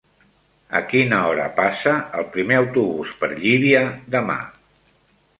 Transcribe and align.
A 0.77 0.79
quina 0.93 1.17
hora 1.31 1.43
passa 1.59 1.91
el 2.21 2.25
primer 2.37 2.57
autobús 2.61 3.11
per 3.19 3.29
Llívia 3.43 3.83
demà? 4.17 4.39